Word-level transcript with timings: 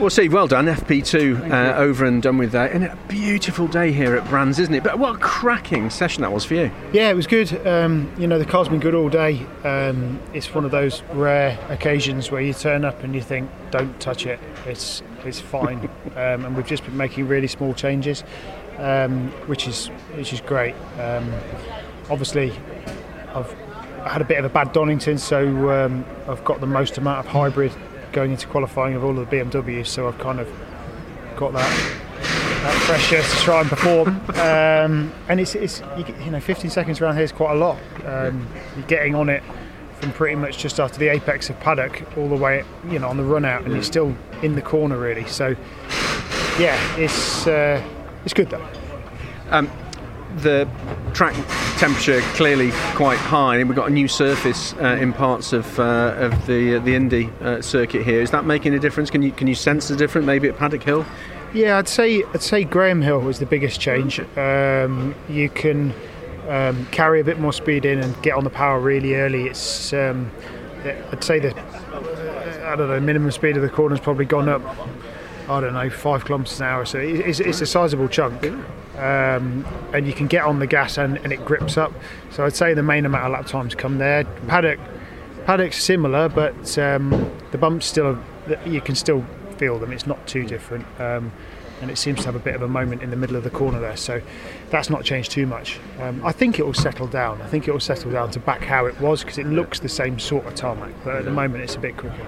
Well, 0.00 0.10
Steve, 0.10 0.32
well 0.32 0.46
done. 0.46 0.66
FP2 0.66 1.50
uh, 1.50 1.76
over 1.76 2.04
and 2.04 2.22
done 2.22 2.38
with 2.38 2.52
that. 2.52 2.70
And 2.70 2.84
a 2.84 2.96
beautiful 3.08 3.66
day 3.66 3.90
here 3.90 4.14
at 4.14 4.24
Brands, 4.28 4.60
isn't 4.60 4.72
it? 4.72 4.84
But 4.84 4.96
what 5.00 5.16
a 5.16 5.18
cracking 5.18 5.90
session 5.90 6.22
that 6.22 6.30
was 6.30 6.44
for 6.44 6.54
you. 6.54 6.70
Yeah, 6.92 7.10
it 7.10 7.14
was 7.14 7.26
good. 7.26 7.66
Um, 7.66 8.08
you 8.16 8.28
know, 8.28 8.38
the 8.38 8.44
car's 8.44 8.68
been 8.68 8.78
good 8.78 8.94
all 8.94 9.08
day. 9.08 9.44
Um, 9.64 10.20
it's 10.32 10.54
one 10.54 10.64
of 10.64 10.70
those 10.70 11.02
rare 11.14 11.58
occasions 11.68 12.30
where 12.30 12.40
you 12.40 12.54
turn 12.54 12.84
up 12.84 13.02
and 13.02 13.12
you 13.12 13.20
think, 13.20 13.50
"Don't 13.72 13.98
touch 13.98 14.24
it. 14.24 14.38
It's 14.66 15.02
it's 15.24 15.40
fine." 15.40 15.90
um, 16.14 16.44
and 16.44 16.56
we've 16.56 16.64
just 16.64 16.84
been 16.84 16.96
making 16.96 17.26
really 17.26 17.48
small 17.48 17.74
changes, 17.74 18.22
um, 18.78 19.32
which 19.48 19.66
is 19.66 19.88
which 20.14 20.32
is 20.32 20.40
great. 20.40 20.76
Um, 21.00 21.28
obviously, 22.08 22.52
I've 23.34 23.52
had 24.06 24.22
a 24.22 24.24
bit 24.24 24.38
of 24.38 24.44
a 24.44 24.48
bad 24.48 24.72
Donington, 24.72 25.18
so 25.18 25.70
um, 25.72 26.04
I've 26.28 26.44
got 26.44 26.60
the 26.60 26.66
most 26.68 26.98
amount 26.98 27.26
of 27.26 27.26
hybrid 27.26 27.72
going 28.12 28.30
into 28.32 28.46
qualifying 28.46 28.94
of 28.94 29.04
all 29.04 29.18
of 29.18 29.28
the 29.30 29.36
BMWs. 29.36 29.86
So 29.86 30.08
I've 30.08 30.18
kind 30.18 30.40
of 30.40 30.48
got 31.36 31.52
that 31.52 31.94
that 32.62 32.74
pressure 32.82 33.22
to 33.22 33.36
try 33.44 33.60
and 33.60 33.68
perform. 33.68 34.20
Um, 34.38 35.12
and 35.28 35.40
it's, 35.40 35.54
it's 35.54 35.80
you, 35.96 36.04
get- 36.04 36.20
you 36.22 36.30
know 36.30 36.40
15 36.40 36.70
seconds 36.70 37.00
around 37.00 37.14
here 37.16 37.24
is 37.24 37.32
quite 37.32 37.52
a 37.52 37.58
lot. 37.58 37.78
Um, 38.04 38.46
you're 38.76 38.86
getting 38.86 39.14
on 39.14 39.28
it 39.28 39.42
from 40.00 40.12
pretty 40.12 40.36
much 40.36 40.58
just 40.58 40.78
after 40.80 40.98
the 40.98 41.08
apex 41.08 41.50
of 41.50 41.58
paddock 41.60 42.02
all 42.16 42.28
the 42.28 42.36
way 42.36 42.64
you 42.88 42.98
know 42.98 43.08
on 43.08 43.16
the 43.16 43.24
run 43.24 43.44
out, 43.44 43.64
and 43.64 43.74
you're 43.74 43.82
still 43.82 44.14
in 44.42 44.54
the 44.54 44.62
corner 44.62 44.96
really. 44.98 45.26
So 45.26 45.54
yeah, 46.58 46.78
it's 46.96 47.46
uh, 47.46 47.82
it's 48.24 48.32
good 48.34 48.48
though. 48.50 48.66
The 50.40 50.68
track 51.14 51.34
temperature 51.78 52.20
clearly 52.34 52.70
quite 52.94 53.18
high, 53.18 53.56
and 53.56 53.68
we've 53.68 53.76
got 53.76 53.88
a 53.88 53.92
new 53.92 54.08
surface 54.08 54.72
uh, 54.74 54.98
in 55.00 55.12
parts 55.12 55.52
of 55.52 55.78
uh, 55.78 56.14
of 56.16 56.46
the 56.46 56.78
the 56.78 56.94
Indy 56.94 57.30
uh, 57.40 57.60
circuit 57.60 58.04
here. 58.04 58.20
Is 58.20 58.30
that 58.30 58.44
making 58.44 58.74
a 58.74 58.78
difference? 58.78 59.10
Can 59.10 59.22
you 59.22 59.32
can 59.32 59.46
you 59.46 59.54
sense 59.54 59.88
the 59.88 59.96
difference 59.96 60.26
maybe 60.26 60.48
at 60.48 60.56
Paddock 60.56 60.82
Hill? 60.82 61.04
Yeah, 61.52 61.78
I'd 61.78 61.88
say 61.88 62.22
I'd 62.34 62.42
say 62.42 62.64
Graham 62.64 63.02
Hill 63.02 63.20
was 63.20 63.38
the 63.38 63.46
biggest 63.46 63.80
change. 63.80 64.20
Um, 64.36 65.14
you 65.28 65.48
can 65.48 65.94
um, 66.48 66.86
carry 66.86 67.20
a 67.20 67.24
bit 67.24 67.38
more 67.38 67.52
speed 67.52 67.84
in 67.84 67.98
and 67.98 68.22
get 68.22 68.34
on 68.34 68.44
the 68.44 68.50
power 68.50 68.78
really 68.78 69.14
early. 69.14 69.46
It's 69.46 69.92
um, 69.92 70.30
I'd 70.84 71.24
say 71.24 71.38
the 71.38 71.56
I 72.64 72.76
don't 72.76 72.88
know 72.88 73.00
minimum 73.00 73.30
speed 73.30 73.56
of 73.56 73.62
the 73.62 73.68
corner's 73.68 74.00
probably 74.00 74.26
gone 74.26 74.48
up. 74.48 74.62
I 75.48 75.60
don't 75.60 75.72
know 75.72 75.88
five 75.88 76.26
kilometres 76.26 76.60
an 76.60 76.66
hour, 76.66 76.84
so 76.84 76.98
it's, 76.98 77.40
it's 77.40 77.62
a 77.62 77.66
sizable 77.66 78.08
chunk. 78.08 78.44
Um, 78.98 79.64
and 79.94 80.06
you 80.06 80.12
can 80.12 80.26
get 80.26 80.44
on 80.44 80.58
the 80.58 80.66
gas 80.66 80.98
and, 80.98 81.18
and 81.18 81.32
it 81.32 81.44
grips 81.44 81.76
up. 81.76 81.92
So 82.30 82.44
I'd 82.44 82.56
say 82.56 82.74
the 82.74 82.82
main 82.82 83.06
amount 83.06 83.24
of 83.24 83.32
lap 83.32 83.46
times 83.46 83.74
come 83.74 83.98
there. 83.98 84.24
Paddock 84.48 84.80
Paddock's 85.48 85.82
similar, 85.82 86.28
but 86.28 86.76
um, 86.76 87.30
the 87.52 87.58
bumps 87.58 87.86
still 87.86 88.18
you 88.66 88.82
can 88.82 88.94
still 88.94 89.24
feel 89.56 89.78
them. 89.78 89.92
It's 89.92 90.06
not 90.06 90.26
too 90.26 90.44
different, 90.44 90.84
um, 91.00 91.32
and 91.80 91.90
it 91.90 91.96
seems 91.96 92.20
to 92.20 92.26
have 92.26 92.34
a 92.34 92.38
bit 92.38 92.54
of 92.54 92.60
a 92.60 92.68
moment 92.68 93.02
in 93.02 93.08
the 93.08 93.16
middle 93.16 93.34
of 93.34 93.44
the 93.44 93.50
corner 93.50 93.80
there. 93.80 93.96
So 93.96 94.20
that's 94.68 94.90
not 94.90 95.04
changed 95.04 95.30
too 95.30 95.46
much. 95.46 95.80
Um, 96.00 96.20
I 96.22 96.32
think 96.32 96.58
it 96.58 96.66
will 96.66 96.74
settle 96.74 97.06
down. 97.06 97.40
I 97.40 97.46
think 97.46 97.66
it 97.66 97.72
will 97.72 97.80
settle 97.80 98.10
down 98.10 98.30
to 98.32 98.40
back 98.40 98.62
how 98.62 98.84
it 98.84 99.00
was 99.00 99.22
because 99.22 99.38
it 99.38 99.46
looks 99.46 99.80
the 99.80 99.88
same 99.88 100.18
sort 100.18 100.44
of 100.44 100.54
tarmac, 100.54 100.92
but 101.02 101.16
at 101.16 101.24
the 101.24 101.30
moment 101.30 101.64
it's 101.64 101.76
a 101.76 101.80
bit 101.80 101.96
quicker. 101.96 102.26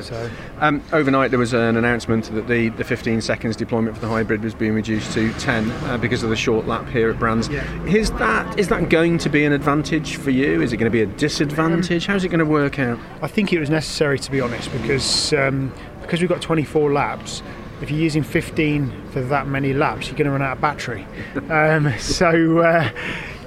So 0.00 0.30
Um, 0.60 0.82
overnight, 0.92 1.30
there 1.30 1.38
was 1.38 1.52
an 1.52 1.76
announcement 1.76 2.32
that 2.34 2.48
the, 2.48 2.68
the 2.70 2.84
15 2.84 3.20
seconds 3.20 3.56
deployment 3.56 3.96
for 3.96 4.00
the 4.00 4.08
hybrid 4.08 4.42
was 4.42 4.54
being 4.54 4.74
reduced 4.74 5.12
to 5.12 5.32
10 5.34 5.70
uh, 5.70 5.98
because 5.98 6.22
of 6.22 6.30
the 6.30 6.36
short 6.36 6.66
lap 6.66 6.88
here 6.88 7.10
at 7.10 7.18
Brands. 7.18 7.48
Is 7.86 8.10
that 8.12 8.58
is 8.58 8.68
that 8.68 8.88
going 8.88 9.18
to 9.18 9.28
be 9.28 9.44
an 9.44 9.52
advantage 9.52 10.16
for 10.16 10.30
you? 10.30 10.60
Is 10.62 10.72
it 10.72 10.76
going 10.76 10.90
to 10.90 10.96
be 10.96 11.02
a 11.02 11.06
disadvantage? 11.06 12.06
How's 12.06 12.24
it 12.24 12.28
going 12.28 12.38
to 12.40 12.44
work 12.44 12.78
out? 12.78 12.98
I 13.22 13.28
think 13.28 13.52
it 13.52 13.58
was 13.58 13.70
necessary 13.70 14.18
to 14.18 14.30
be 14.30 14.40
honest 14.40 14.70
because 14.72 15.32
um, 15.32 15.72
because 16.00 16.20
we've 16.20 16.28
got 16.30 16.42
24 16.42 16.92
laps. 16.92 17.42
If 17.80 17.90
you're 17.90 17.98
using 17.98 18.22
15 18.22 19.08
for 19.10 19.22
that 19.22 19.48
many 19.48 19.72
laps, 19.72 20.06
you're 20.06 20.16
going 20.16 20.26
to 20.26 20.30
run 20.30 20.42
out 20.42 20.56
of 20.56 20.60
battery. 20.60 21.06
Um, 21.50 21.92
so, 21.98 22.58
uh, 22.58 22.88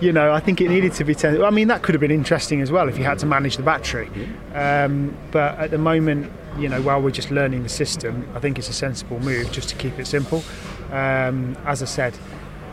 you 0.02 0.12
know, 0.12 0.34
I 0.34 0.40
think 0.40 0.62
it 0.62 0.70
needed 0.70 0.94
to 0.94 1.04
be 1.04 1.16
10. 1.16 1.44
I 1.44 1.50
mean, 1.50 1.68
that 1.70 1.82
could 1.82 1.96
have 1.96 2.02
been 2.02 2.12
interesting 2.12 2.62
as 2.62 2.72
well 2.72 2.90
if 2.90 2.98
you 2.98 3.04
had 3.04 3.20
to 3.20 3.26
manage 3.26 3.58
the 3.58 3.64
battery. 3.64 4.10
Um, 4.54 5.16
but 5.32 5.58
at 5.58 5.72
the 5.72 5.78
moment, 5.78 6.32
you 6.58 6.70
know, 6.70 6.82
while 6.82 7.02
we're 7.02 7.12
just 7.12 7.32
learning 7.32 7.64
the 7.64 7.70
system, 7.70 8.28
I 8.34 8.40
think 8.40 8.58
it's 8.58 8.70
a 8.70 8.74
sensible 8.74 9.20
move 9.20 9.52
just 9.52 9.70
to 9.70 9.76
keep 9.76 9.98
it 10.00 10.08
simple. 10.08 10.44
Um, 10.92 11.58
as 11.66 11.82
I 11.82 11.86
said, 11.86 12.18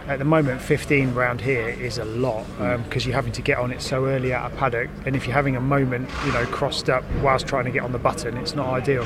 at 0.09 0.19
the 0.19 0.25
moment 0.25 0.61
15 0.61 1.15
round 1.15 1.41
here 1.41 1.69
is 1.69 1.99
a 1.99 2.05
lot 2.05 2.45
because 2.85 3.07
you're 3.07 3.15
having 3.15 3.33
to 3.33 3.43
get 3.43 3.59
on 3.59 3.71
it 3.71 3.81
so 3.81 4.07
early 4.07 4.33
out 4.33 4.51
of 4.51 4.59
paddock 4.59 4.91
and 5.07 5.15
if 5.15 5.27
you're 5.27 5.35
having 5.35 5.55
a 5.55 5.61
moment 5.61 6.11
you 6.27 6.33
know 6.33 6.45
crossed 6.47 6.91
up 6.91 7.05
whilst 7.23 7.47
trying 7.47 7.65
to 7.65 7.71
get 7.71 7.83
on 7.83 7.93
the 7.93 7.99
button 7.99 8.37
it's 8.37 8.55
not 8.55 8.69
ideal 8.69 9.05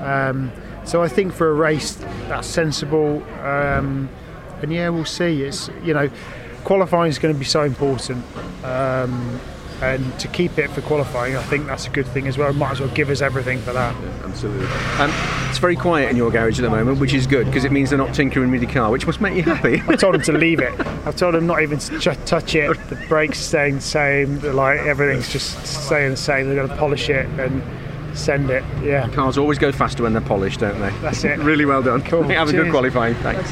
um, 0.00 0.52
so 0.84 1.02
I 1.02 1.08
think 1.08 1.32
for 1.32 1.50
a 1.50 1.54
race 1.54 1.94
that's 2.28 2.46
sensible 2.46 3.22
um, 3.40 4.08
and 4.62 4.72
yeah 4.72 4.88
we'll 4.90 5.04
see 5.04 5.42
it's 5.42 5.70
you 5.82 5.92
know 5.92 6.08
qualifying 6.68 7.08
is 7.08 7.18
going 7.18 7.34
to 7.34 7.38
be 7.38 7.46
so 7.46 7.62
important 7.62 8.22
um, 8.62 9.40
and 9.80 10.20
to 10.20 10.28
keep 10.28 10.58
it 10.58 10.68
for 10.70 10.82
qualifying 10.82 11.34
I 11.34 11.42
think 11.44 11.66
that's 11.66 11.86
a 11.86 11.90
good 11.90 12.06
thing 12.06 12.28
as 12.28 12.36
well 12.36 12.52
might 12.52 12.72
as 12.72 12.80
well 12.80 12.90
give 12.90 13.08
us 13.08 13.22
everything 13.22 13.58
for 13.60 13.72
that 13.72 13.94
Absolutely. 14.28 14.66
Um, 14.98 15.10
it's 15.48 15.58
very 15.58 15.74
quiet 15.74 16.10
in 16.10 16.16
your 16.16 16.30
garage 16.30 16.58
at 16.58 16.62
the 16.62 16.70
moment, 16.70 17.00
which 17.00 17.14
is 17.14 17.26
good 17.26 17.46
because 17.46 17.64
it 17.64 17.72
means 17.72 17.90
they're 17.90 17.98
not 17.98 18.14
tinkering 18.14 18.50
with 18.50 18.62
your 18.62 18.70
car, 18.70 18.90
which 18.90 19.06
must 19.06 19.20
make 19.20 19.34
you 19.34 19.42
happy. 19.42 19.82
I 19.88 19.96
told 19.96 20.14
them 20.14 20.22
to 20.22 20.32
leave 20.38 20.60
it. 20.60 20.78
I've 21.06 21.16
told 21.16 21.34
them 21.34 21.46
not 21.46 21.62
even 21.62 21.78
to 21.78 21.98
ch- 21.98 22.24
touch 22.26 22.54
it. 22.54 22.68
The 22.88 22.96
brakes 23.08 23.38
staying 23.38 23.76
the 23.76 23.80
same. 23.80 24.38
The 24.40 24.52
like 24.52 24.80
everything's 24.80 25.32
just 25.32 25.66
staying 25.66 26.10
the 26.10 26.16
same. 26.16 26.46
They're 26.46 26.56
going 26.56 26.68
to 26.68 26.76
polish 26.76 27.08
it 27.08 27.26
and 27.40 27.62
send 28.16 28.50
it. 28.50 28.62
Yeah, 28.82 29.08
Cars 29.08 29.38
always 29.38 29.58
go 29.58 29.72
faster 29.72 30.02
when 30.02 30.12
they're 30.12 30.22
polished, 30.22 30.60
don't 30.60 30.78
they? 30.80 30.90
That's 31.00 31.24
it. 31.24 31.38
really 31.40 31.64
well 31.64 31.82
done. 31.82 32.02
Cool. 32.02 32.22
Have 32.28 32.50
a 32.50 32.52
good 32.52 32.70
qualifying. 32.70 33.14
Thanks. 33.16 33.50